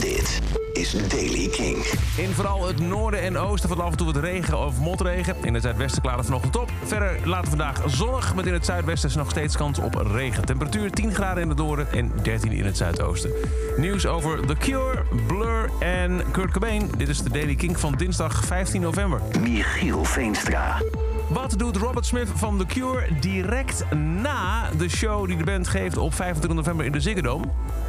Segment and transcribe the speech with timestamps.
[0.00, 0.40] Dit
[0.72, 1.76] is Daily King.
[2.16, 5.36] In vooral het noorden en oosten valt af en toe wat regen of motregen.
[5.42, 6.70] In het zuidwesten klaart het vanochtend op.
[6.84, 10.44] Verder later vandaag zonnig, met in het zuidwesten is nog steeds kans op regen.
[10.44, 13.30] Temperatuur 10 graden in het noorden en 13 in het zuidoosten.
[13.76, 16.90] Nieuws over The Cure, Blur en Kurt Cobain.
[16.96, 19.20] Dit is de Daily King van dinsdag 15 november.
[19.40, 20.82] Michiel Veenstra.
[21.34, 25.96] Wat doet Robert Smith van The Cure direct na de show die de band geeft
[25.96, 27.44] op 25 november in de Ziggo Dome?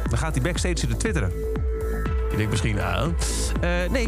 [0.08, 1.32] Dan gaat hij backstage zitten twitteren.
[2.36, 3.14] Denkt misschien aan.
[3.64, 4.06] Uh, nee,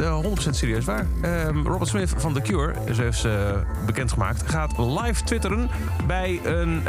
[0.00, 1.06] uh, 100% serieus waar.
[1.24, 5.70] Uh, Robert Smith van The Cure, zo heeft ze bekendgemaakt, gaat live twitteren
[6.06, 6.82] bij een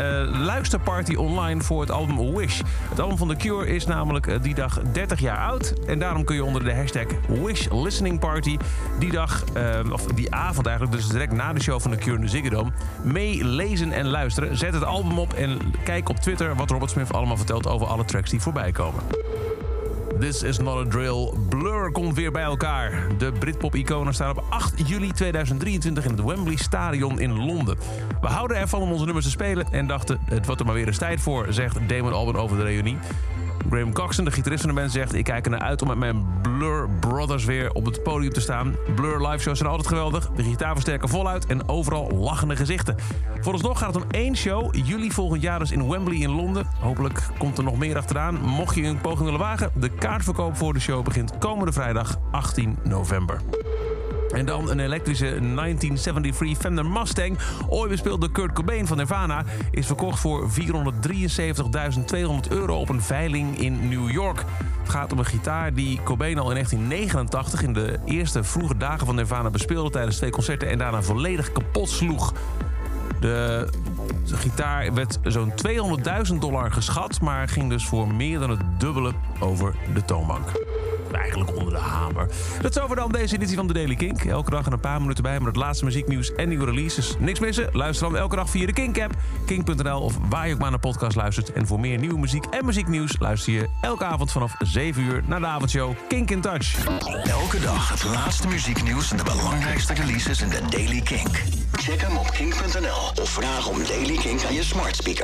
[0.43, 2.61] luisterparty online voor het album Wish.
[2.89, 5.73] Het album van The Cure is namelijk die dag 30 jaar oud.
[5.87, 8.57] En daarom kun je onder de hashtag Wish Listening Party
[8.99, 9.43] die dag,
[9.91, 12.49] of die avond eigenlijk, dus direct na de show van The Cure in de Ziggo
[12.49, 12.71] Dome,
[13.03, 14.57] meelezen en luisteren.
[14.57, 18.05] Zet het album op en kijk op Twitter wat Robert Smith allemaal vertelt over alle
[18.05, 19.03] tracks die voorbij komen.
[20.21, 21.33] This is not a drill.
[21.49, 23.07] Blur komt weer bij elkaar.
[23.17, 27.77] De Britpop-iconen staan op 8 juli 2023 in het Wembley Stadion in Londen.
[28.21, 30.87] We houden ervan om onze nummers te spelen en dachten het wordt er maar weer
[30.87, 32.97] eens tijd voor, zegt Damon Albarn over de reunie.
[33.69, 35.13] Graham Coxon, de gitarist van de band, zegt...
[35.13, 38.75] ik kijk ernaar uit om met mijn Blur Brothers weer op het podium te staan.
[38.95, 40.29] Blur live shows zijn altijd geweldig.
[40.35, 42.95] De gitaar versterken voluit en overal lachende gezichten.
[43.41, 44.75] Vooralsnog gaat het om één show.
[44.85, 46.67] Juli volgend jaar dus in Wembley in Londen.
[46.79, 48.41] Hopelijk komt er nog meer achteraan.
[48.41, 49.71] Mocht je een poging willen wagen...
[49.75, 53.41] de kaartverkoop voor de show begint komende vrijdag 18 november.
[54.33, 57.37] En dan een elektrische 1973 Fender Mustang.
[57.69, 59.43] Ooit bespeeld door Kurt Cobain van Nirvana.
[59.71, 60.55] Is verkocht voor 473.200
[62.49, 64.43] euro op een veiling in New York.
[64.81, 67.63] Het gaat om een gitaar die Cobain al in 1989...
[67.63, 70.69] in de eerste vroege dagen van Nirvana bespeelde tijdens twee concerten...
[70.69, 72.33] en daarna volledig kapot sloeg.
[73.19, 73.67] De
[74.25, 75.53] gitaar werd zo'n
[76.31, 77.21] 200.000 dollar geschat...
[77.21, 80.51] maar ging dus voor meer dan het dubbele over de toonbank
[81.13, 82.27] eigenlijk onder de hamer.
[82.61, 84.23] Dat is over dan deze editie van de Daily Kink.
[84.23, 87.15] Elke dag een paar minuten bij met het laatste muzieknieuws en nieuwe releases.
[87.19, 87.69] Niks missen?
[87.71, 89.13] Luister dan elke dag via de Kink-app,
[89.45, 91.53] kink.nl of waar je ook maar naar podcast luistert.
[91.53, 95.39] En voor meer nieuwe muziek en muzieknieuws luister je elke avond vanaf 7 uur naar
[95.39, 96.85] de avondshow Kink in Touch.
[97.23, 101.43] Elke dag het laatste muzieknieuws en de belangrijkste releases in de Daily Kink.
[101.71, 105.19] Check hem op kink.nl of vraag om Daily Kink aan je smart speaker.